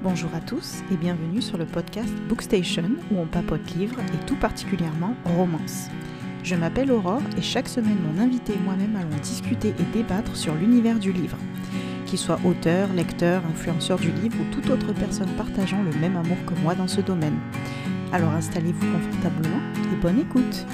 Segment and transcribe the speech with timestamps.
[0.00, 4.36] Bonjour à tous et bienvenue sur le podcast Bookstation où on papote livres et tout
[4.36, 5.88] particulièrement romance.
[6.44, 10.54] Je m'appelle Aurore et chaque semaine mon invité et moi-même allons discuter et débattre sur
[10.54, 11.36] l'univers du livre.
[12.06, 16.38] Qu'il soit auteur, lecteur, influenceur du livre ou toute autre personne partageant le même amour
[16.46, 17.40] que moi dans ce domaine.
[18.12, 19.60] Alors installez-vous confortablement
[19.92, 20.64] et bonne écoute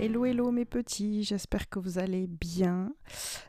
[0.00, 2.90] Hello hello mes petits, j'espère que vous allez bien.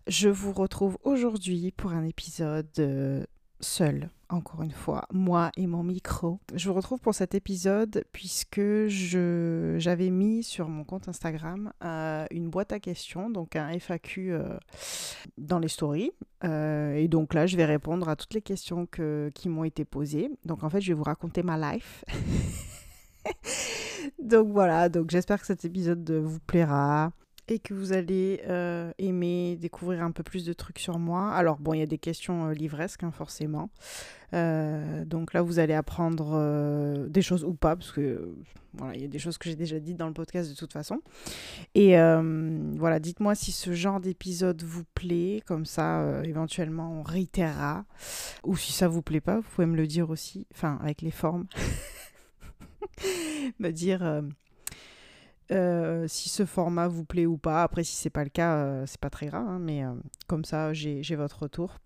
[0.06, 3.28] Je vous retrouve aujourd'hui pour un épisode
[3.60, 6.40] euh, seul, encore une fois, moi et mon micro.
[6.54, 12.26] Je vous retrouve pour cet épisode puisque je, j'avais mis sur mon compte Instagram euh,
[12.32, 14.58] une boîte à questions, donc un FAQ euh,
[15.38, 16.12] dans les stories.
[16.44, 19.86] Euh, et donc là, je vais répondre à toutes les questions que, qui m'ont été
[19.86, 20.30] posées.
[20.46, 22.04] Donc en fait, je vais vous raconter ma life.
[24.22, 27.12] donc voilà, donc j'espère que cet épisode vous plaira
[27.50, 31.32] et que vous allez euh, aimer découvrir un peu plus de trucs sur moi.
[31.32, 33.70] Alors bon, il y a des questions euh, livresques hein, forcément.
[34.34, 38.36] Euh, donc là, vous allez apprendre des choses ou pas, parce que
[38.74, 40.74] voilà, il y a des choses que j'ai déjà dites dans le podcast de toute
[40.74, 41.02] façon.
[41.76, 47.86] Et voilà, dites-moi si ce genre d'épisode vous plaît, comme ça, éventuellement, on réitérera.
[48.44, 51.12] Ou si ça vous plaît pas, vous pouvez me le dire aussi, enfin, avec les
[51.12, 51.46] formes.
[53.60, 54.24] me dire
[55.52, 57.64] euh, si ce format vous plaît ou pas.
[57.64, 59.94] Après, si c'est pas le cas, euh, c'est pas très grave, hein, mais euh,
[60.28, 61.80] comme ça, j'ai votre retour.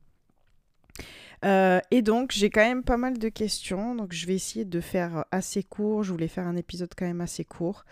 [1.44, 5.26] et donc, j'ai quand même pas mal de questions, donc je vais essayer de faire
[5.32, 6.04] assez court.
[6.04, 7.86] Je voulais faire un épisode quand même assez court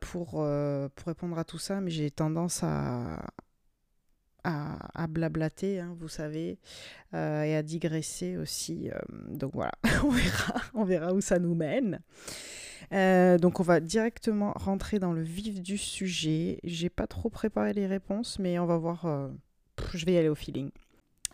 [0.00, 3.22] pour, pour répondre à tout ça, mais j'ai tendance à,
[4.44, 6.58] à, blablater, hein, vous savez,
[7.14, 7.16] et
[7.56, 8.90] à digresser aussi.
[9.28, 9.72] donc voilà,
[10.04, 12.00] on verra, on verra où ça nous mène.
[12.92, 16.58] Euh, donc on va directement rentrer dans le vif du sujet.
[16.64, 19.06] J'ai pas trop préparé les réponses, mais on va voir.
[19.06, 19.28] Euh,
[19.94, 20.70] je vais y aller au feeling.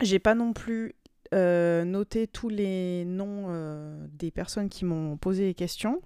[0.00, 0.94] J'ai pas non plus
[1.34, 3.48] euh, noté tous les noms
[4.12, 6.00] des personnes qui m'ont posé les questions.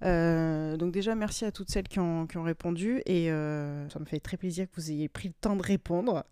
[0.00, 4.20] donc déjà merci à toutes celles qui ont, qui ont répondu et ça me fait
[4.20, 6.24] très plaisir que vous ayez pris le temps de répondre.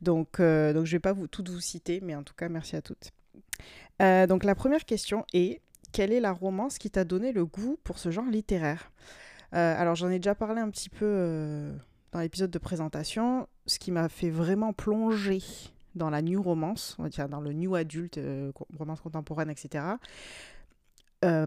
[0.00, 2.82] Donc, donc je vais pas vous, toutes vous citer, mais en tout cas merci à
[2.82, 3.10] toutes.
[4.00, 5.60] donc la première question est
[5.94, 8.90] quelle est la romance qui t'a donné le goût pour ce genre littéraire?
[9.54, 11.72] Euh, Alors j'en ai déjà parlé un petit peu euh,
[12.10, 13.46] dans l'épisode de présentation.
[13.66, 15.38] Ce qui m'a fait vraiment plonger
[15.94, 19.84] dans la new romance, on va dire dans le new adulte, euh, romance contemporaine, etc.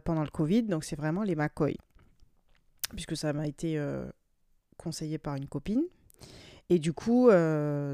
[0.06, 1.76] pendant le Covid, donc c'est vraiment les McCoy.
[2.96, 3.80] Puisque ça m'a été
[4.78, 5.84] conseillé par une copine.
[6.70, 7.30] Et du coup,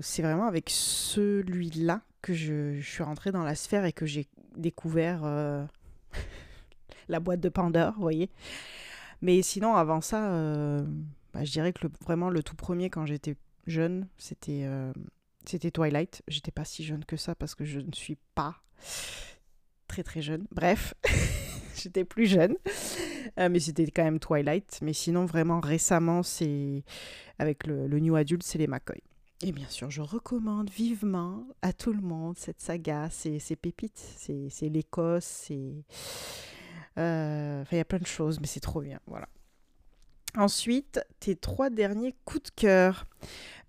[0.02, 4.28] c'est vraiment avec celui-là que je, je, suis rentrée dans la sphère et que j'ai
[4.56, 5.24] découvert
[7.08, 8.30] la boîte de Pandore, vous voyez.
[9.22, 10.84] Mais sinon, avant ça, euh,
[11.34, 13.36] bah, je dirais que vraiment le tout premier quand j'étais
[13.68, 14.92] jeune, c'était euh,
[15.46, 16.22] c'était Twilight.
[16.28, 18.58] J'étais pas si jeune que ça parce que je ne suis pas
[19.88, 20.46] très très jeune.
[20.52, 20.94] Bref,
[21.76, 22.56] j'étais plus jeune,
[23.40, 24.80] euh, mais c'était quand même Twilight.
[24.82, 26.84] Mais sinon, vraiment récemment, c'est
[27.40, 29.02] avec le, le New Adult, c'est les McCoy.
[29.46, 34.70] Et bien sûr, je recommande vivement à tout le monde cette saga, c'est pépites, c'est
[34.70, 35.84] l'Écosse, c'est
[36.98, 39.02] euh, il y a plein de choses, mais c'est trop bien.
[39.06, 39.28] Voilà.
[40.38, 43.06] Ensuite, tes trois derniers coups de cœur.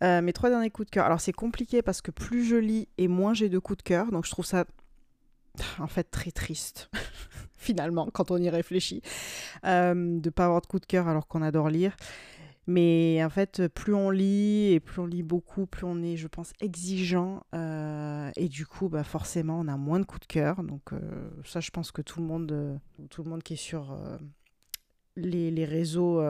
[0.05, 1.07] Euh, mes trois derniers coups de cœur.
[1.07, 4.13] Alors, c'est compliqué parce que plus je lis et moins j'ai de coups de cœur.
[4.13, 4.67] Donc, je trouve ça
[5.81, 6.89] en fait très triste,
[7.57, 9.03] finalement, quand on y réfléchit,
[9.65, 11.97] euh, de ne pas avoir de coup de cœur alors qu'on adore lire.
[12.67, 16.29] Mais en fait, plus on lit et plus on lit beaucoup, plus on est, je
[16.29, 17.43] pense, exigeant.
[17.55, 20.63] Euh, et du coup, bah forcément, on a moins de coups de cœur.
[20.63, 20.99] Donc euh,
[21.45, 22.77] ça, je pense que tout le monde, euh,
[23.11, 23.99] tout le monde qui est sur
[25.17, 26.23] les, les, réseaux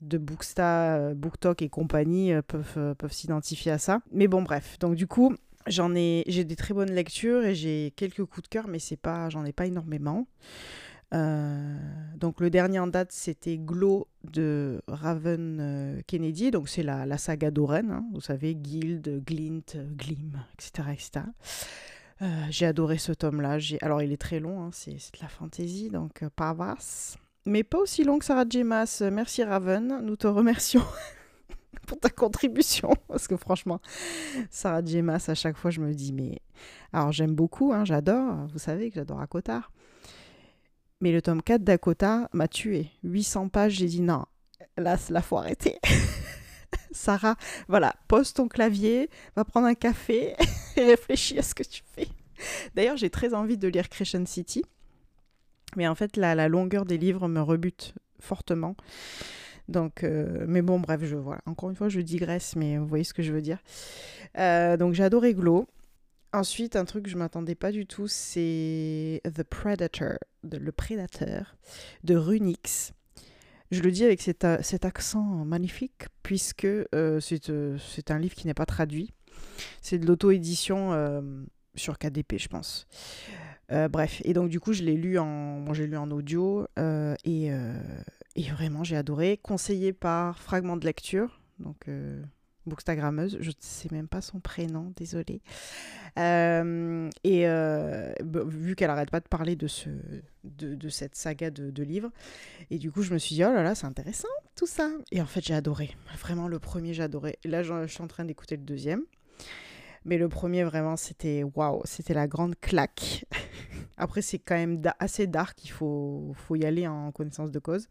[0.00, 4.00] de Booksta, BookTok et compagnie peuvent, peuvent s'identifier à ça.
[4.10, 4.78] Mais bon, bref.
[4.80, 5.34] Donc du coup,
[5.68, 8.96] j'en ai, j'ai des très bonnes lectures et j'ai quelques coups de cœur, mais c'est
[8.96, 10.26] pas, j'en ai pas énormément.
[11.12, 11.76] Euh,
[12.16, 16.50] donc le dernier en date, c'était Glow de Raven euh, Kennedy.
[16.50, 18.04] Donc c'est la, la, saga d'Oren, hein.
[18.12, 20.88] vous savez, Guild, Glint, Glim, etc.
[20.92, 21.26] etc.
[22.22, 23.58] Euh, j'ai adoré ce tome-là.
[23.82, 24.70] Alors il est très long, hein.
[24.72, 27.18] c'est de la fantaisie, donc pas vaste.
[27.44, 29.02] Mais pas aussi long que Sarah Jemas.
[29.12, 30.84] Merci Raven, nous te remercions.
[31.86, 32.90] pour ta contribution.
[33.08, 33.80] Parce que franchement,
[34.50, 36.40] Sarah Jemas, à chaque fois, je me dis, mais.
[36.92, 38.46] Alors, j'aime beaucoup, hein, j'adore.
[38.52, 39.72] Vous savez que j'adore Akotar.
[41.02, 42.86] Mais le tome 4 d'Akota m'a tué.
[43.02, 44.24] 800 pages, j'ai dit non,
[44.76, 45.80] là, la faut arrêter.
[46.92, 47.34] Sarah,
[47.66, 50.36] voilà, pose ton clavier, va prendre un café
[50.76, 52.06] et réfléchis à ce que tu fais.
[52.76, 54.64] D'ailleurs, j'ai très envie de lire Crescent City.
[55.74, 58.76] Mais en fait, la, la longueur des livres me rebute fortement.
[59.66, 61.38] Donc, euh, mais bon, bref, je vois.
[61.46, 63.58] Encore une fois, je digresse, mais vous voyez ce que je veux dire.
[64.38, 65.66] Euh, donc, j'ai adoré Glow.
[66.32, 70.14] Ensuite, un truc que je m'attendais pas du tout, c'est The Predator,
[70.44, 71.56] de, le prédateur
[72.04, 72.92] de Runix.
[73.70, 78.54] Je le dis avec cet, cet accent magnifique, puisque euh, c'est un livre qui n'est
[78.54, 79.12] pas traduit.
[79.80, 80.92] C'est de l'auto-édition
[81.74, 82.86] sur KDP, je pense.
[83.70, 87.14] Euh, bref, et donc du coup, je l'ai lu en, bon, lu en audio euh,
[87.24, 87.72] et, euh,
[88.36, 89.38] et, vraiment j'ai adoré.
[89.42, 91.86] Conseillé par Fragment de lecture, donc
[92.66, 95.40] bookstagrammeuse, je ne sais même pas son prénom, désolée.
[96.16, 97.46] et
[98.24, 99.90] vu qu'elle arrête pas de parler de, ce,
[100.44, 102.10] de, cette saga de, livres,
[102.70, 104.90] et du coup je me suis dit oh là là c'est intéressant tout ça.
[105.10, 107.38] Et en fait j'ai adoré, vraiment le premier j'ai adoré.
[107.44, 109.02] Là je suis en train d'écouter le deuxième.
[110.04, 113.24] Mais le premier, vraiment, c'était waouh, c'était la grande claque.
[114.02, 117.86] Après, c'est quand même assez dark, il faut, y aller en connaissance de cause.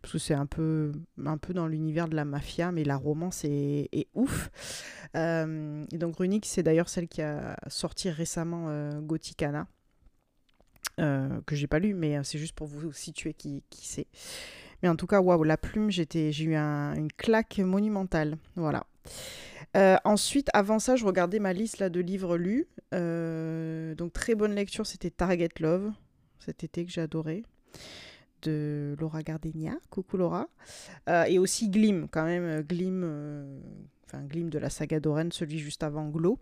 [0.00, 4.50] Parce que c'est un peu, dans l'univers de la mafia, mais la romance est, ouf.
[5.14, 9.66] Euh, et donc, Runic, c'est d'ailleurs celle qui a sorti récemment euh, Gothicana.
[11.00, 14.06] Euh, que j'ai pas lu, mais c'est juste pour vous situer qui, qui c'est.
[14.82, 16.06] Mais en tout cas, waouh, la plume, j'ai
[16.44, 18.38] eu une claque monumentale.
[18.56, 18.86] Voilà.
[19.76, 22.66] Euh, ensuite, avant ça, je regardais ma liste là, de livres lus.
[22.94, 25.90] Euh, donc, très bonne lecture, c'était Target Love,
[26.38, 27.44] cet été que j'ai adoré,
[28.42, 29.74] de Laura Gardenia.
[29.90, 30.48] Coucou Laura.
[31.08, 33.02] Euh, et aussi Glim, quand même, Glim,
[34.06, 36.38] enfin Glim de la saga d'Oren, celui juste avant Glow.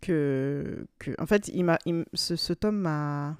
[0.00, 1.66] Que, que, en fait, il
[2.14, 3.36] ce, ce, tome m'a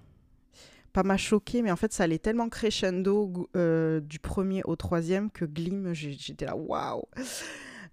[0.93, 5.44] pas m'a choqué, mais en fait, ça allait tellement crescendo du premier au troisième que
[5.44, 7.05] Glim, j'étais là, waouh!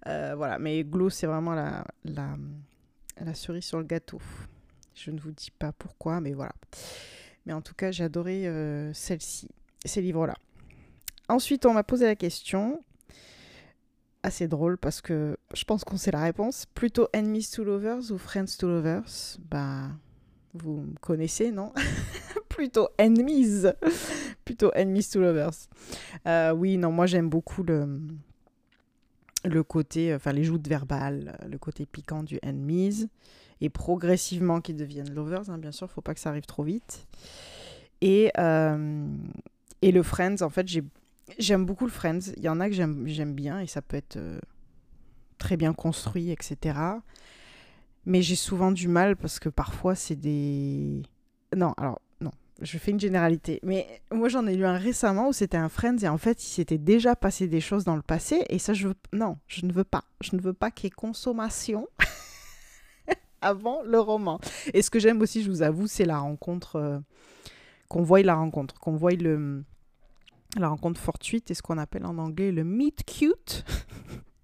[0.07, 2.36] Euh, voilà, mais Glow, c'est vraiment la, la,
[3.19, 4.19] la, cerise sur le gâteau.
[4.96, 6.54] Je ne vous dis pas pourquoi, mais voilà.
[7.46, 9.50] Mais en tout cas, j'ai adoré euh, celle-ci,
[9.86, 10.36] ces livres-là.
[11.28, 12.84] Ensuite, on m'a posé la question,
[14.24, 16.66] assez drôle parce que je pense qu'on sait la réponse.
[16.66, 19.38] Plutôt Enemies to Lovers ou Friends to Lovers?
[19.50, 19.90] Bah,
[20.54, 21.74] vous me connaissez, non?
[22.50, 23.63] Plutôt Enemies.
[24.46, 25.69] Plutôt Enemies to Lovers.
[26.28, 28.00] Euh, oui, non, moi j'aime beaucoup le
[29.45, 33.09] le côté, enfin les joutes verbales, le côté piquant du enemies,
[33.62, 37.07] et progressivement qu'ils deviennent lovers, hein, bien sûr, faut pas que ça arrive trop vite.
[38.01, 39.07] Et, euh,
[39.81, 40.68] et le Friends, en fait,
[41.38, 42.31] j'aime beaucoup le Friends.
[42.38, 44.39] Il y en a que j'aime bien et ça peut être euh,
[45.38, 46.80] très bien construit, etc.
[48.06, 51.01] Mais j'ai souvent du mal parce que parfois c'est des...
[51.56, 52.00] Non, alors
[52.61, 55.97] je fais une généralité, mais moi j'en ai lu un récemment où c'était un Friends
[56.01, 58.89] et en fait il s'était déjà passé des choses dans le passé et ça je
[58.89, 58.95] veux...
[59.13, 60.03] non, je ne veux pas.
[60.21, 61.88] Je ne veux pas qu'il y ait consommation
[63.41, 64.39] avant le roman.
[64.73, 67.00] Et ce que j'aime aussi, je vous avoue, c'est la rencontre, euh,
[67.88, 69.63] qu'on voie la rencontre, qu'on voie le,
[70.57, 73.65] la rencontre fortuite et ce qu'on appelle en anglais le meet cute.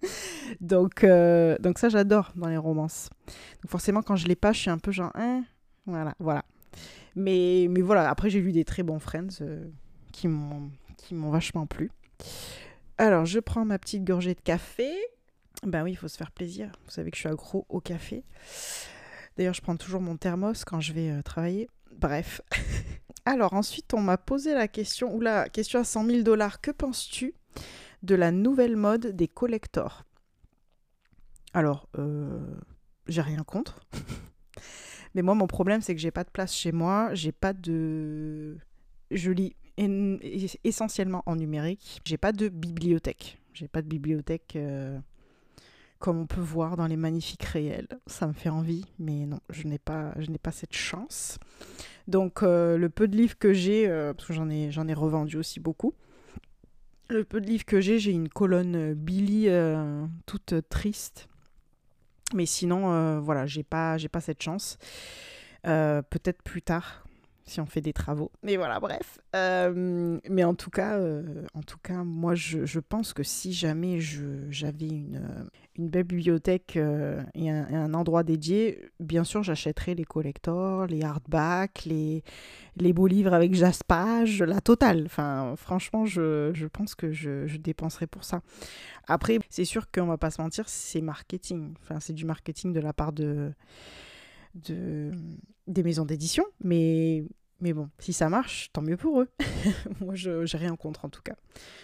[0.62, 3.10] donc, euh, donc ça j'adore dans les romances.
[3.62, 5.44] Donc forcément quand je les pas, je suis un peu genre, hein,
[5.86, 6.46] voilà, voilà.
[7.16, 9.66] Mais, mais voilà, après j'ai lu des très bons Friends euh,
[10.12, 11.92] qui m'ont vachement plu.
[12.98, 14.90] Alors, je prends ma petite gorgée de café.
[15.64, 16.72] Ben oui, il faut se faire plaisir.
[16.86, 18.24] Vous savez que je suis accro au café.
[19.38, 21.70] D'ailleurs, je prends toujours mon thermos quand je vais euh, travailler.
[21.98, 22.42] Bref.
[23.26, 26.62] Alors, ensuite, on m'a posé la question, ou la question à 100 000 dollars.
[26.62, 27.34] Que penses-tu
[28.04, 30.04] de la nouvelle mode des collectors?
[31.54, 32.40] Alors, euh,
[33.08, 33.82] j'ai rien contre.
[35.16, 37.10] Mais moi, mon problème, c'est que j'ai pas de place chez moi.
[37.14, 38.58] J'ai pas de.
[39.12, 39.56] Je lis
[40.64, 42.02] essentiellement en numérique.
[42.06, 43.40] J'ai pas de bibliothèque.
[43.54, 45.00] J'ai pas de bibliothèque euh,
[46.00, 47.88] comme on peut voir dans les magnifiques réels.
[48.08, 51.40] Ça me fait envie, mais non, je n'ai pas, je n'ai pas cette chance.
[52.10, 54.94] Donc euh, le peu de livres que j'ai, euh, parce que j'en ai, j'en ai
[54.94, 55.94] revendu aussi beaucoup.
[57.10, 59.48] Le peu de livres que j'ai, j'ai une colonne Billy
[60.26, 61.30] toute triste
[62.36, 64.78] mais sinon, euh, voilà, j'ai pas, j'ai pas cette chance.
[65.66, 67.06] Euh, peut-être plus tard,
[67.46, 68.32] si on fait des travaux.
[68.44, 69.20] Mais voilà, bref.
[69.36, 71.00] Euh, mais en tout cas,
[71.54, 77.50] en tout cas, moi, je, pense que si jamais j'avais une, une belle bibliothèque et
[77.50, 82.24] un, un, endroit dédié, bien sûr, j'achèterais les collectors, les hardbacks, les,
[82.78, 85.04] les beaux livres avec jaspage, la totale.
[85.06, 88.42] Enfin, franchement, je, je pense que je, je dépenserais pour ça.
[89.08, 91.74] Après, c'est sûr qu'on va pas se mentir, c'est marketing.
[91.82, 93.52] Enfin, c'est du marketing de la part de,
[94.56, 95.12] de
[95.68, 97.26] des maisons d'édition, mais
[97.62, 99.30] mais bon, si ça marche, tant mieux pour eux.
[100.02, 101.36] Moi, je n'ai rien contre en tout cas.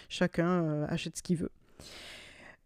[0.08, 1.50] Chacun euh, achète ce qu'il veut.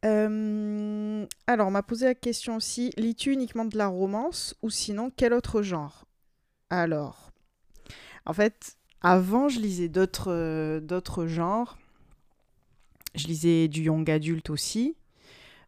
[0.05, 5.11] Euh, alors, on m'a posé la question aussi, lis-tu uniquement de la romance ou sinon
[5.17, 6.07] quel autre genre?
[6.71, 7.33] Alors,
[8.27, 11.79] en fait, avant, je lisais d'autres euh, d'autres genres.
[13.15, 14.97] Je lisais du young adulte aussi.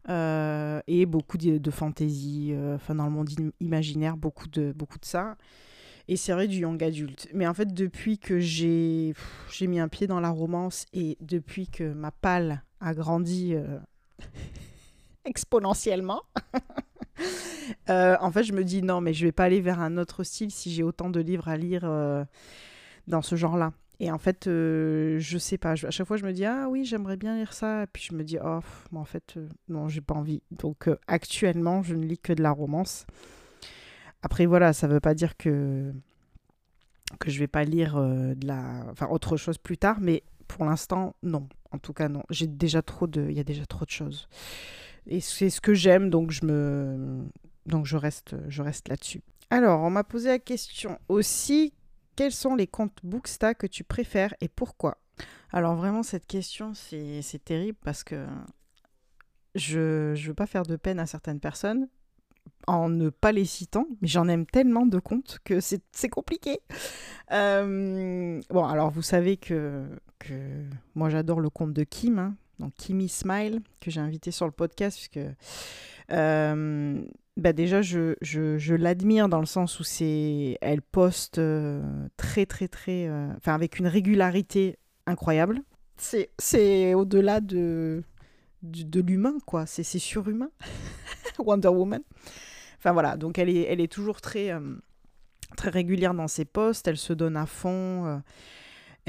[0.07, 3.29] Et beaucoup de, de fantaisie, enfin dans le monde
[3.59, 5.35] imaginaire, beaucoup de, beaucoup de ça.
[6.07, 7.27] Et c'est vrai du young adulte.
[7.33, 9.13] Mais en fait, depuis que j'ai
[9.61, 13.53] mis un pied dans la romance et depuis que ma palle a grandi
[15.25, 16.23] exponentiellement,
[17.89, 20.23] Euh, en fait, je me dis non, mais je vais pas aller vers un autre
[20.23, 22.23] style si j'ai autant de livres à lire euh,
[23.07, 23.73] dans ce genre-là.
[23.99, 25.71] Et en fait, euh, je sais pas.
[25.71, 27.83] à chaque fois, je me dis ah oui, j'aimerais bien lire ça.
[27.83, 28.59] Et puis je me dis oh,
[28.95, 29.35] en fait,
[29.67, 30.41] non, j'ai pas envie.
[30.51, 33.05] Donc actuellement, je ne lis que de la romance.
[34.21, 35.93] Après voilà, ça veut pas dire que
[37.19, 41.15] que je vais pas lire de la, enfin autre chose plus tard, mais pour l'instant,
[41.23, 41.47] non.
[41.71, 42.23] En tout cas, non.
[42.29, 44.27] J'ai déjà trop de, il y a déjà trop de choses.
[45.07, 47.25] Et c'est ce que j'aime, donc je me,
[47.65, 49.21] donc je reste, je reste là-dessus.
[49.49, 51.73] Alors, on m'a posé la question aussi,
[52.19, 54.97] quels sont les comptes Booksta que tu préfères et pourquoi?
[55.53, 58.27] Alors vraiment, cette question, c'est terrible parce que
[59.55, 61.87] je ne veux pas faire de peine à certaines personnes
[62.67, 66.59] en ne pas les citant, mais j'en aime tellement de comptes que c'est compliqué.
[67.31, 69.85] Euh, bon, alors vous savez que,
[70.95, 74.51] moi j'adore le compte de Kim, hein, donc Kimi Smile, que j'ai invité sur le
[74.51, 75.25] podcast, puisque
[76.11, 77.01] euh,
[77.39, 81.81] bah déjà, je, je, je l'admire dans le sens où c'est, elle poste euh,
[82.17, 85.61] très, très, très, euh, enfin, avec une régularité incroyable.
[85.97, 88.03] C'est, c'est au-delà de,
[88.63, 89.65] de, l'humain, quoi.
[89.65, 90.49] C'est, c'est surhumain.
[91.39, 92.01] Wonder Woman.
[92.77, 93.17] Enfin, voilà.
[93.17, 94.51] Donc, elle est, elle est toujours très,
[95.57, 96.87] très régulière dans ses posts.
[96.87, 98.21] Elle se donne à fond.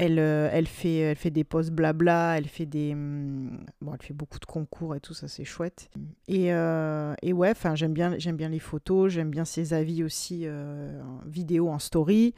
[0.03, 2.93] Elle, euh, elle, fait, des posts blabla, elle fait des.
[2.93, 5.91] Hum, bon, elle fait beaucoup de concours et tout, ça c'est chouette.
[6.27, 11.69] Et, euh, ouais, j'aime bien, les photos, j'aime bien ses avis aussi euh, en vidéo,
[11.69, 12.33] en story.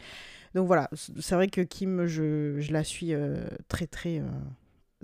[0.55, 3.13] Donc voilà, c'est vrai que Kim, je la suis
[3.69, 4.21] très très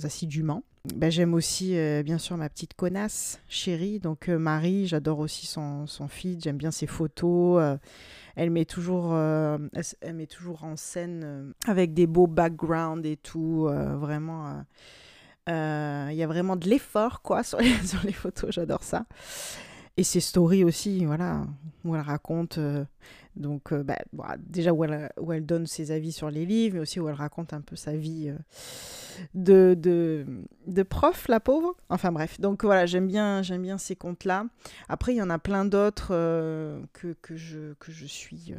[0.05, 0.63] assidûment.
[0.95, 6.07] Ben, j'aime aussi bien sûr ma petite connasse chérie, donc Marie, j'adore aussi son, son
[6.07, 7.61] feed, j'aime bien ses photos
[8.39, 9.57] elle met toujours, euh,
[9.99, 13.67] elle, met toujours en scène euh, avec des beaux backgrounds et tout.
[13.67, 14.63] Euh, vraiment,
[15.47, 18.51] il y a vraiment de l'effort quoi sur les photos.
[18.51, 19.05] J'adore ça.
[19.99, 21.45] Et ses stories aussi, voilà,
[21.83, 22.57] où elle raconte
[23.39, 23.97] donc, euh, bah,
[24.37, 27.15] déjà où elle, où elle, donne ses avis sur les livres, mais aussi où elle
[27.15, 28.37] raconte un peu sa vie euh,
[29.33, 30.25] de,
[30.67, 31.75] de, prof, la pauvre.
[31.89, 34.45] Enfin bref, donc voilà, j'aime bien, j'aime bien ces contes-là.
[34.89, 38.53] Après, il y en a plein d'autres euh, que, que, je, que je suis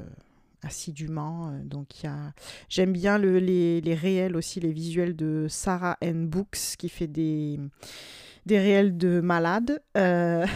[0.62, 1.52] assidûment.
[1.64, 2.32] Donc, a...
[2.70, 6.26] j'aime bien le, les, les réels aussi, les visuels de Sarah N.
[6.26, 7.60] Books, qui fait des
[8.46, 9.82] des réels de malades.
[9.96, 10.46] Euh,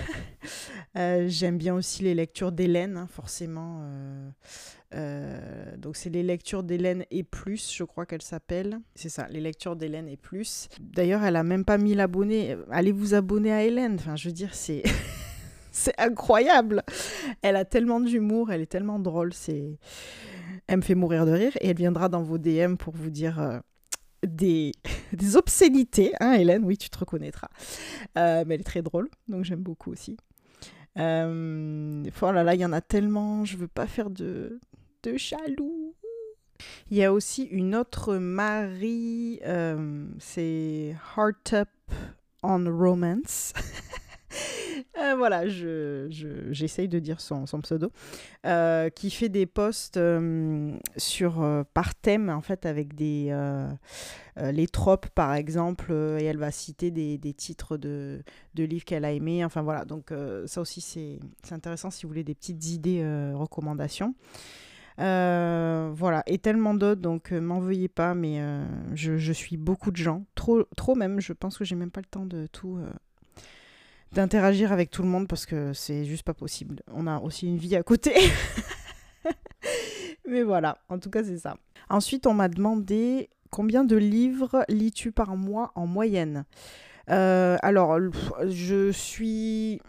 [0.97, 3.83] euh, j'aime bien aussi les lectures d'Hélène, hein, forcément.
[4.95, 8.81] Euh, donc c'est les lectures d'Hélène et plus, je crois qu'elle s'appelle.
[8.95, 10.69] C'est ça, les lectures d'Hélène et plus.
[10.81, 12.57] D'ailleurs, elle a même pas mis l'abonné.
[12.71, 13.97] Allez vous abonner à Hélène.
[13.99, 14.83] Enfin, je veux dire, c'est
[15.99, 16.83] incroyable.
[17.43, 19.33] Elle a tellement d'humour, elle est tellement drôle.
[19.35, 19.79] C'est,
[20.69, 23.61] elle me fait mourir de rire et elle viendra dans vos DM pour vous dire
[25.13, 26.13] des, obscénités.
[26.21, 27.49] Hein, Hélène, oui, tu te reconnaîtras.
[28.19, 30.17] Euh, mais elle est très drôle, donc j'aime beaucoup aussi.
[30.99, 34.61] Euh, oh là là, il y en a tellement, je veux pas faire de,
[35.03, 35.17] de.
[36.91, 41.69] Il y a aussi une autre Marie, euh, c'est Heart Up
[42.43, 43.53] on Romance.
[45.05, 46.07] Euh, voilà, je,
[46.51, 47.91] j'essaye de dire son, pseudo,
[48.47, 53.35] euh, qui fait des posts euh, sur, par thème, en fait, avec des,
[54.37, 58.23] les tropes, par exemple, et elle va citer des, titres de,
[58.57, 59.45] livres qu'elle a aimés.
[59.45, 60.13] Enfin, voilà, donc
[60.47, 61.19] ça aussi, c'est,
[61.53, 64.15] intéressant si vous voulez des petites idées, recommandations.
[64.99, 68.41] voilà, et tellement d'autres, donc m'en veuillez pas, mais
[68.95, 72.01] je, je, suis beaucoup de gens, trop, trop même, je pense que j'ai même pas
[72.01, 72.79] le temps de tout
[74.15, 76.83] d'interagir avec tout le monde parce que c'est juste pas possible.
[76.93, 78.15] On a aussi une vie à côté.
[80.29, 81.57] Mais voilà, en tout cas, c'est ça.
[81.91, 86.45] Ensuite, on m'a demandé combien de livres lis-tu par mois en moyenne?
[87.11, 87.99] Euh, Alors,
[88.47, 89.81] je suis.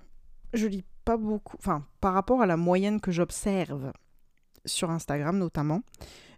[0.54, 1.58] Je lis pas beaucoup.
[1.58, 3.92] Enfin, par rapport à la moyenne que j'observe
[4.66, 5.82] sur Instagram notamment,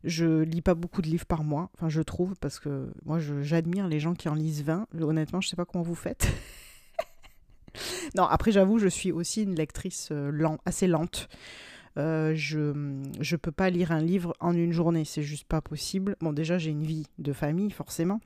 [0.03, 1.70] je lis pas beaucoup de livres par mois.
[1.75, 4.88] Enfin, je trouve, parce que moi, j'admire les gens qui en lisent 20.
[5.01, 6.27] Honnêtement, je sais pas comment vous faites.
[8.15, 11.29] non, après, j'avoue, je suis aussi une lectrice euh, assez lente.
[11.98, 16.15] Euh, je ne peux pas lire un livre en une journée, c'est juste pas possible.
[16.22, 18.19] Bon, déjà, j'ai une vie de famille, forcément,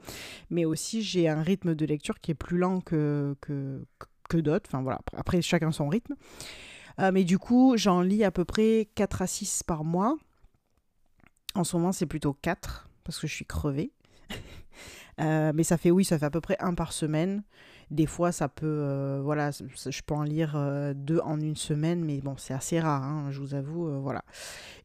[0.50, 3.82] mais aussi j'ai un rythme de lecture qui est plus lent que, que,
[4.30, 4.70] que d'autres.
[4.70, 6.16] Enfin, voilà, après, chacun son rythme.
[7.00, 10.18] Euh, mais du coup, j'en lis à peu près 4 à 6 par mois.
[11.56, 13.94] En ce moment, c'est plutôt 4 parce que je suis crevée.
[15.18, 17.44] mais ça fait, oui, ça fait à peu près un par semaine.
[17.92, 20.58] Des fois, ça peut, voilà, je peux en lire
[20.96, 24.24] deux en une semaine, mais bon, c'est assez rare, hein, je vous avoue, voilà.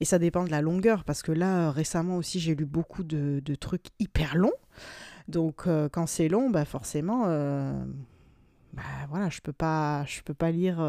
[0.01, 3.41] Et ça dépend de la longueur, parce que là, récemment aussi, j'ai lu beaucoup de,
[3.45, 4.53] de trucs hyper longs.
[5.29, 7.27] Donc, quand c'est long, bah forcément
[8.73, 10.85] bah voilà, je peux pas, je peux pas lire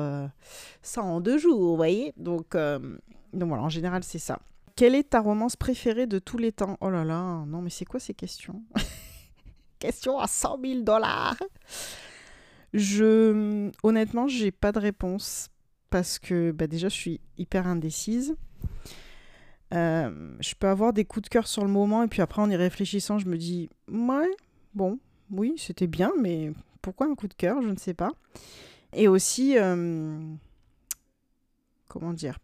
[0.82, 2.14] ça en deux jours, vous voyez.
[2.18, 2.58] Donc,
[3.34, 4.40] donc voilà, en général, c'est ça.
[4.76, 6.78] Quelle est ta romance préférée de tous les temps?
[6.82, 8.62] Oh là là, non mais c'est quoi ces questions?
[9.80, 11.38] Question à 100 000 dollars
[12.74, 15.50] Je, honnêtement, j'ai pas de réponse
[15.90, 18.36] parce que bah déjà, je suis hyper indécise.
[19.72, 22.56] je peux avoir des coups de cœur sur le moment et puis après, en y
[22.56, 24.32] réfléchissant, je me dis, ouais,
[24.74, 25.00] bon,
[25.32, 27.62] oui, c'était bien, mais pourquoi un coup de cœur?
[27.62, 28.12] Je ne sais pas.
[28.94, 30.20] Et aussi, euh,
[31.88, 32.40] comment dire?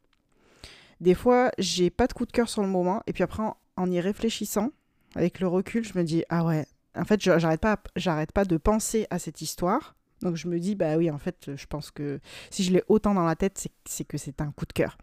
[1.00, 3.44] Des fois, j'ai pas de coup de cœur sur le moment, et puis après,
[3.76, 4.72] en, y réfléchissant,
[5.16, 6.66] avec le recul, je me dis ah ouais.
[6.96, 9.96] En fait, j'arrête pas, j'arrête pas de penser à cette histoire.
[10.22, 12.20] Donc je me dis bah oui, en fait, je pense que
[12.50, 14.98] si je l'ai autant dans la tête, c'est que c'est un coup de cœur.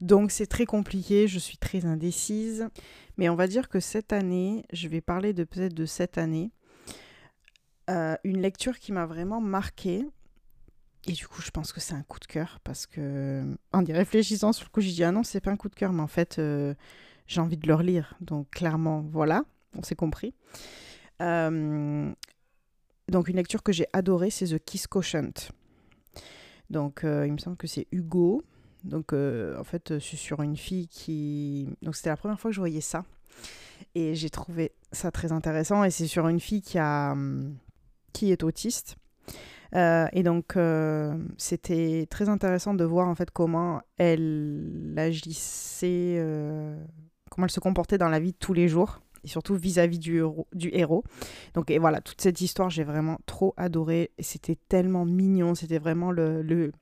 [0.00, 2.68] Donc c'est très compliqué, je suis très indécise.
[3.16, 6.52] Mais on va dire que cette année, je vais parler de peut-être de cette année.
[7.90, 10.04] Euh, une lecture qui m'a vraiment marquée.
[11.06, 13.92] Et du coup, je pense que c'est un coup de cœur parce que, en y
[13.92, 16.02] réfléchissant sur le coup, j'ai dit ah non, c'est pas un coup de cœur, mais
[16.02, 16.74] en fait, euh,
[17.26, 18.14] j'ai envie de le relire.
[18.20, 19.44] Donc, clairement, voilà,
[19.76, 20.34] on s'est compris.
[21.20, 22.10] Euh,
[23.08, 25.32] donc, une lecture que j'ai adorée, c'est The Kiss Quotient.
[26.70, 28.42] Donc, il me semble que c'est Hugo.
[28.84, 31.68] Donc, en fait, c'est sur une fille qui.
[31.82, 33.04] Donc, c'était la première fois que je voyais ça.
[33.94, 35.84] Et j'ai trouvé ça très intéressant.
[35.84, 37.12] Et c'est sur une fille qui a.
[37.12, 37.56] Hum,
[38.12, 38.96] qui est autiste.
[39.74, 46.76] Euh, et donc, euh, c'était très intéressant de voir en fait comment elle agissait, euh,
[47.30, 50.20] comment elle se comportait dans la vie de tous les jours, et surtout vis-à-vis du,
[50.72, 51.04] héros.
[51.54, 54.10] Donc, et voilà, toute cette histoire, j'ai vraiment trop adoré.
[54.18, 55.54] C'était tellement mignon.
[55.54, 56.72] C'était vraiment le, le,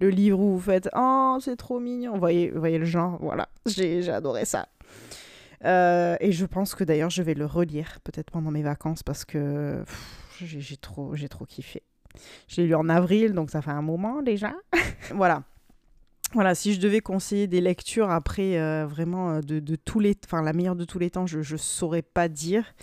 [0.00, 2.12] livre où vous faites Oh, c'est trop mignon.
[2.14, 4.68] Vous voyez, voyez le genre, voilà, j'ai adoré ça.
[5.62, 9.82] et je pense que d'ailleurs, je vais le relire peut-être pendant mes vacances parce que
[10.40, 11.82] j'ai trop, j'ai trop kiffé.
[12.48, 14.54] Je l'ai lu en avril, donc ça fait un moment déjà.
[15.14, 15.42] voilà.
[16.34, 20.16] Voilà, si je devais conseiller des lectures après euh, vraiment euh, de, de, tous les,
[20.24, 22.74] enfin la meilleure de tous les temps, je ne saurais pas dire,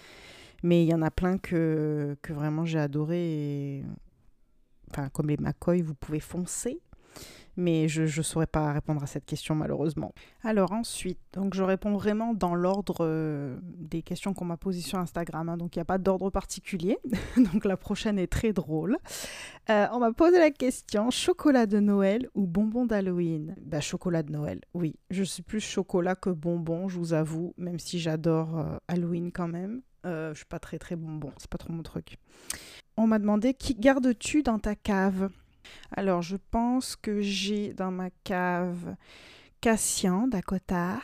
[0.64, 3.84] mais il y en a plein que, que vraiment j'ai adoré.
[4.90, 6.80] Enfin, comme les McCoy, vous pouvez foncer
[7.58, 10.14] mais je ne saurais pas répondre à cette question malheureusement.
[10.44, 15.00] Alors ensuite, donc je réponds vraiment dans l'ordre euh, des questions qu'on m'a posées sur
[15.00, 15.58] Instagram, hein.
[15.58, 16.98] donc il n'y a pas d'ordre particulier,
[17.38, 18.98] donc la prochaine est très drôle.
[19.70, 23.56] Euh, on m'a posé la question, chocolat de Noël ou bonbon d'Halloween?
[23.62, 27.80] Bah chocolat de Noël, oui, je suis plus chocolat que bonbon, je vous avoue, même
[27.80, 29.82] si j'adore euh, Halloween quand même.
[30.04, 32.18] je suis pas très très bonbon, c'est pas trop mon truc.
[32.98, 35.30] On m'a demandé qui gardes-tu dans ta cave?
[35.96, 38.96] Alors, je pense que j'ai dans ma cave
[39.62, 41.02] Cassian d'Acotar.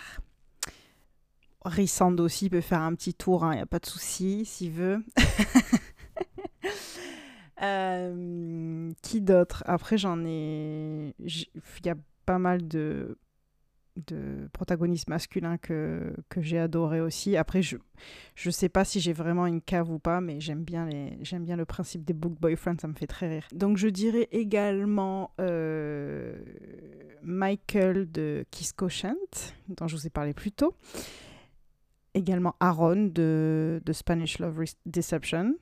[1.66, 4.72] Rissand aussi peut faire un petit tour, il hein, n'y a pas de souci s'il
[4.72, 5.04] veut.
[7.64, 9.64] Euh, qui d'autre?
[9.66, 11.16] Après, j'en ai.
[11.20, 13.18] Il y a pas mal de
[14.06, 17.36] de protagonistes masculins que, que j'ai adoré aussi.
[17.36, 17.78] Après, je
[18.46, 21.44] ne sais pas si j'ai vraiment une cave ou pas, mais j'aime bien, les, j'aime
[21.44, 23.48] bien le principe des book boyfriends, ça me fait très rire.
[23.54, 26.36] Donc je dirais également euh,
[27.24, 29.16] Michael de Kiss Quotient,
[29.70, 30.76] dont je vous ai parlé plus tôt.
[32.14, 35.56] Également Aaron de, de Spanish Love Deception.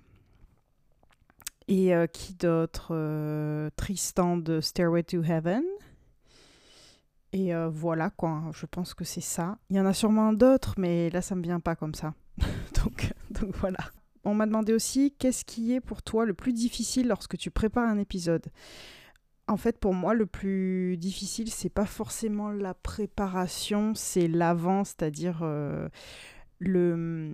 [1.67, 5.63] Et euh, qui d'autre euh, Tristan de Stairway to Heaven.
[7.35, 8.43] Et euh, voilà, quoi.
[8.53, 9.57] Je pense que c'est ça.
[9.69, 12.13] Il y en a sûrement d'autres, mais là, ça me vient pas comme ça.
[12.73, 13.13] donc,
[13.59, 13.79] voilà.
[14.23, 17.89] On m'a demandé aussi qu'est-ce qui est pour toi le plus difficile lorsque tu prépares
[17.89, 18.45] un épisode?
[19.49, 25.39] En fait, pour moi, le plus difficile, c'est pas forcément la préparation, c'est l'avant, c'est-à-dire
[25.41, 25.89] euh,
[26.59, 27.33] le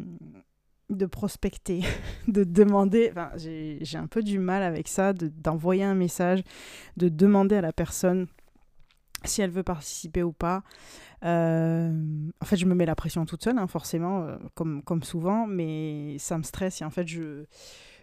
[0.90, 1.84] de prospecter,
[2.28, 3.14] de demander.
[3.38, 6.42] J'ai un peu du mal avec ça, d'envoyer un message,
[6.98, 8.26] de demander à la personne
[9.24, 10.64] si elle veut participer ou pas.
[11.24, 11.92] Euh,
[12.42, 15.46] en fait, je me mets la pression toute seule, hein, forcément, euh, comme, comme souvent,
[15.48, 17.46] mais ça me stresse et en fait, je,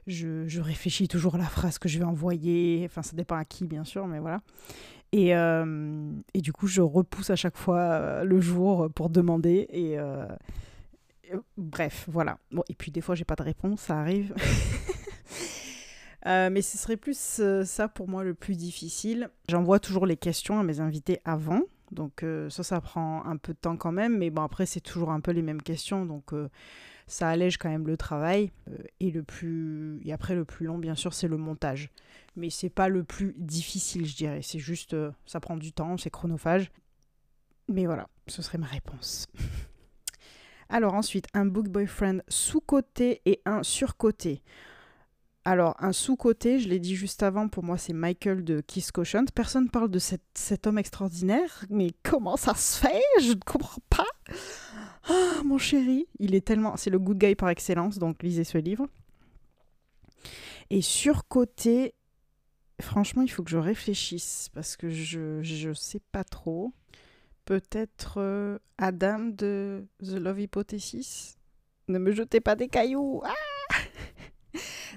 [0.07, 2.83] je, je, réfléchis toujours à la phrase que je vais envoyer.
[2.85, 4.41] Enfin, ça dépend à qui, bien sûr, mais voilà.
[5.11, 9.67] Et, euh, et du coup, je repousse à chaque fois le jour pour demander.
[9.71, 9.97] Et
[11.57, 12.39] bref, voilà.
[12.53, 14.35] Bon, et puis des fois, j'ai pas de réponse, ça arrive.
[16.29, 19.31] Euh, mais ce serait plus euh, ça pour moi le plus difficile.
[19.49, 21.62] J'envoie toujours les questions à mes invités avant.
[21.91, 25.11] Donc ça, ça prend un peu de temps quand même, mais bon après c'est toujours
[25.11, 26.35] un peu les mêmes questions, donc
[27.07, 28.53] ça allège quand même le travail.
[29.01, 31.88] et le plus après le plus long, bien sûr, c'est le montage.
[32.37, 34.41] Mais c'est pas le plus difficile, je dirais.
[34.43, 36.71] C'est juste, ça prend du temps, c'est chronophage.
[37.69, 39.27] Mais voilà, ce serait ma réponse.
[40.69, 44.43] Alors ensuite, un book boyfriend sous-côté et un sur-côté.
[45.51, 49.25] Alors, un sous-côté, je l'ai dit juste avant, pour moi, c'est Michael de Kiss Quotient.
[49.35, 53.01] Personne parle de cet homme extraordinaire, mais comment ça se fait?
[53.23, 54.05] Je ne comprends pas.
[55.09, 56.77] Ah, mon chéri, il est tellement...
[56.77, 58.89] C'est le good guy par excellence, donc lisez ce livre.
[60.69, 61.95] Et sur-côté,
[62.79, 66.75] franchement, il faut que je réfléchisse, parce que je ne sais pas trop
[67.47, 71.39] peut-être euh, Adam de The Love Hypothesis.
[71.89, 73.23] Ne me jetez pas des cailloux.
[73.25, 73.48] Ah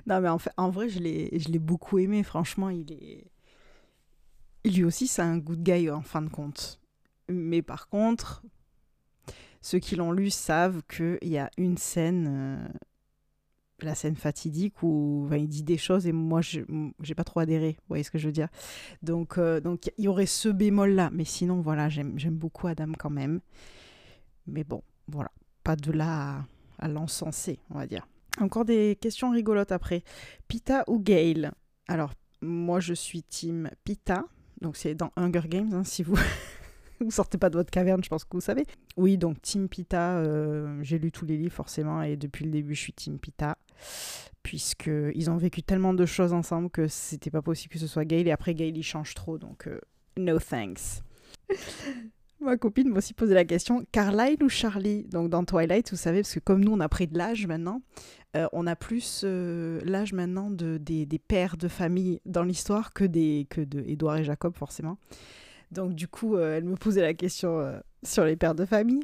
[0.07, 2.23] non, mais en, fait, en vrai, je l'ai beaucoup aimé.
[2.23, 3.25] Franchement, il est.
[4.63, 6.79] Lui aussi, c'est un good guy en fin de compte.
[7.29, 8.43] Mais par contre,
[9.61, 12.67] ceux qui l'ont lu savent qu'il y a une scène euh,
[13.83, 16.61] la scène fatidique où il dit des choses et moi je
[17.01, 18.49] j'ai pas trop adhéré vous voyez ce que je veux dire?
[19.01, 22.91] Donc euh, donc il y aurait ce bémol là mais sinon voilà j'aime beaucoup Adam
[22.97, 23.41] quand même
[24.47, 25.31] mais bon voilà
[25.63, 26.45] pas de là
[26.79, 28.07] à, l'encenser on va dire
[28.39, 30.03] encore des questions rigolotes après.
[30.47, 31.51] Pita ou Gail?
[31.87, 34.25] Alors moi je suis team Pita.
[34.61, 36.15] Donc c'est dans Hunger Games hein, si vous
[37.03, 38.65] vous sortez pas de votre caverne, je pense que vous savez.
[38.97, 42.75] Oui, donc Team Pita, euh, j'ai lu tous les livres forcément, et depuis le début,
[42.75, 43.57] je suis Team Pita,
[44.43, 48.27] puisqu'ils ont vécu tellement de choses ensemble que c'était pas possible que ce soit Gail,
[48.27, 49.79] et après Gail, il change trop, donc euh,
[50.17, 51.01] no thanks.
[52.41, 55.03] Ma copine m'a aussi posé la question, Carlyle ou Charlie?
[55.03, 57.81] Donc dans Twilight, vous savez, parce que comme nous, on a pris de l'âge maintenant,
[58.35, 63.47] euh, on a plus l'âge maintenant de, des, pères de famille dans l'histoire que, des,
[63.55, 63.83] de
[64.17, 64.97] et Jacob, forcément.
[65.71, 69.03] Donc du coup, euh, elle me posait la question euh, sur les pères de famille.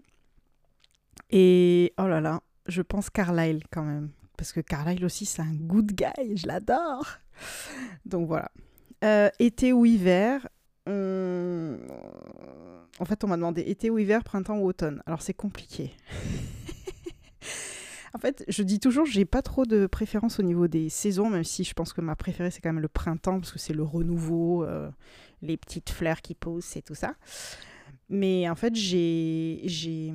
[1.29, 4.09] Et oh là là, je pense Carlyle quand même.
[4.37, 7.07] Parce que Carlyle aussi, c'est un good guy, je l'adore.
[8.05, 8.51] Donc voilà.
[9.03, 10.47] Euh, été ou hiver
[12.99, 15.01] En fait, on m'a demandé été ou hiver, printemps ou automne.
[15.05, 15.93] Alors c'est compliqué.
[18.13, 21.43] En fait, je dis toujours, j'ai pas trop de préférence au niveau des saisons, même
[21.43, 23.83] si je pense que ma préférée c'est quand même le printemps parce que c'est le
[23.83, 24.65] renouveau,
[25.43, 27.13] les petites fleurs qui poussent et tout ça.
[28.09, 30.13] Mais en fait, j'ai, j'ai,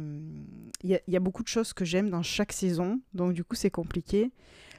[0.83, 3.71] il y, a beaucoup de choses que j'aime dans chaque saison, donc du coup c'est
[3.71, 4.33] compliqué.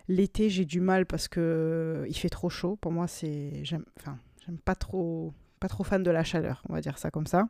[0.08, 2.76] L'été, j'ai du mal parce que il fait trop chaud.
[2.76, 6.74] Pour moi, c'est, j'aime, enfin, j'aime pas trop, pas trop fan de la chaleur, on
[6.74, 7.48] va dire ça comme ça.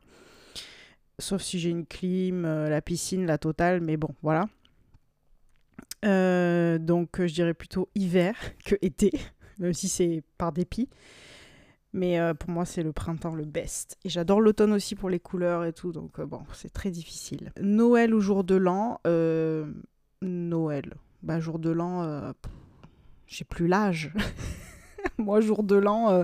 [1.20, 4.48] Sauf si j'ai une clim, euh, la piscine, la totale, mais bon, voilà.
[6.06, 9.12] Euh, donc, je dirais plutôt hiver que été,
[9.60, 10.90] même si c'est par dépit.
[11.94, 13.98] Mais euh, pour moi, c'est le printemps le best.
[14.04, 15.92] Et j'adore l'automne aussi pour les couleurs et tout.
[15.92, 17.52] Donc euh, bon, c'est très difficile.
[17.62, 19.72] Noël ou jour de l'an euh,
[20.22, 20.96] Noël.
[21.22, 22.34] Bah, jour de l'an,
[23.28, 24.12] j'ai plus l'âge.
[25.18, 26.24] moi, jour de l'an,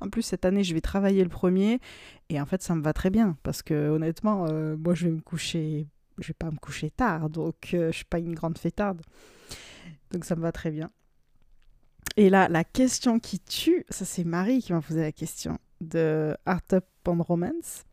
[0.00, 1.80] en plus, cette année, je vais travailler le premier.
[2.28, 3.36] Et en fait, ça me va très bien.
[3.42, 5.86] Parce que honnêtement, moi, je vais me coucher.
[6.18, 7.30] Je vais pas me coucher tard.
[7.30, 9.02] Donc, je suis pas une grande fêtarde.
[10.12, 10.90] Donc, ça me va très bien.
[12.16, 16.36] Et là, la question qui tue, ça c'est Marie qui m'a posé la question de
[16.44, 17.84] Art Up on Romance.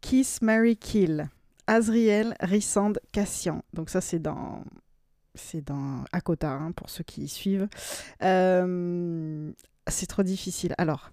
[0.00, 1.28] Kiss, Mary, Kill.
[1.66, 3.62] Azriel, Rissand, Cassian.
[3.72, 4.64] Donc ça c'est dans
[5.34, 7.68] c'est dans Akota hein, pour ceux qui suivent.
[8.22, 9.52] Euh,
[9.88, 10.74] c'est trop difficile.
[10.78, 11.10] Alors,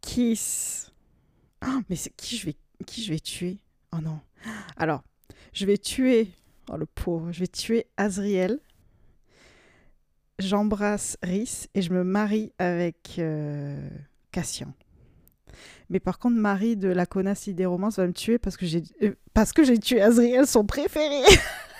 [0.00, 0.92] Kiss.
[1.64, 3.58] Oh, mais c'est qui je vais qui je vais tuer?
[3.92, 4.18] Oh non.
[4.76, 5.02] Alors,
[5.52, 6.30] je vais tuer.
[6.70, 7.30] Oh le pauvre.
[7.32, 8.58] Je vais tuer Azriel
[10.42, 13.88] j'embrasse Rhys et je me marie avec euh,
[14.32, 14.72] Cassian.
[15.88, 18.82] Mais par contre, Marie de la connasse des romances va me tuer parce que j'ai
[19.02, 21.22] euh, parce que j'ai tué Azriel, son préféré.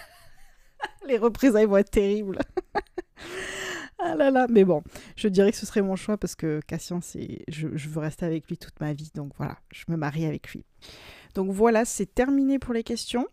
[1.08, 2.38] Les représailles vont être terribles.
[3.98, 4.82] ah là là, mais bon,
[5.16, 8.48] je dirais que ce serait mon choix parce que Cassian, c'est, je, veux rester avec
[8.48, 10.64] lui toute ma vie, donc voilà, je me marie avec lui.
[11.34, 13.26] Donc voilà, c'est terminé pour les questions.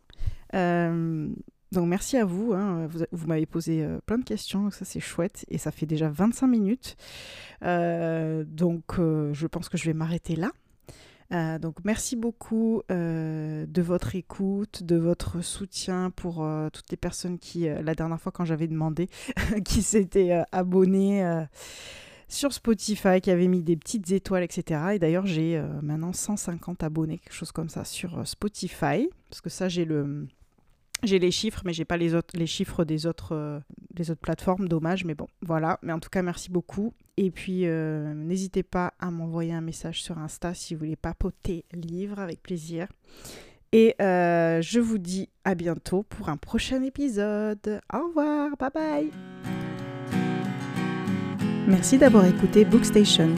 [0.56, 1.30] Euh,
[1.72, 2.88] donc merci à vous, hein.
[3.12, 6.48] vous, m'avez posé euh, plein de questions, ça c'est chouette, et ça fait déjà 25
[6.48, 6.98] minutes.
[7.64, 10.52] Euh, donc je pense que je vais m'arrêter là.
[11.32, 17.94] Donc merci beaucoup de votre écoute, de votre soutien pour toutes les personnes qui, la
[17.94, 19.10] dernière fois quand j'avais demandé,
[19.66, 21.46] qui s'étaient abonnées
[22.28, 24.82] sur Spotify, qui avaient mis des petites étoiles, etc.
[24.94, 29.70] Et d'ailleurs j'ai maintenant 150 abonnés, quelque chose comme ça, sur Spotify, parce que ça
[29.70, 30.28] j'ai le
[31.04, 33.60] j'ai les chiffres, mais j'ai pas les autres, chiffres des autres, euh,
[33.98, 34.68] les autres plateformes.
[34.68, 35.80] Dommage, mais bon, voilà.
[35.82, 36.94] Mais en tout cas, merci beaucoup.
[37.18, 41.66] Et puis, euh, n'hésitez pas à m'envoyer un message sur Insta si vous voulez papoter
[41.74, 42.88] livre, avec plaisir.
[43.72, 47.82] Et euh, je vous dis à bientôt pour un prochain épisode.
[47.94, 49.12] Au revoir, bye bye.
[51.68, 53.30] Merci d'avoir écouté Bookstation.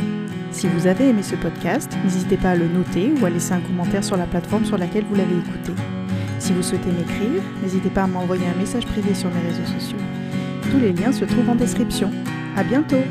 [0.52, 3.62] Si vous avez aimé ce podcast, n'hésitez pas à le noter ou à laisser un
[3.62, 6.01] commentaire sur la plateforme sur laquelle vous l'avez écouté.
[6.41, 9.99] Si vous souhaitez m'écrire, n'hésitez pas à m'envoyer un message privé sur mes réseaux sociaux.
[10.71, 12.10] Tous les liens se trouvent en description.
[12.58, 13.04] À bientôt!